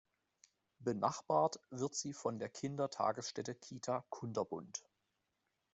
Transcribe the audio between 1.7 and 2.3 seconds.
sie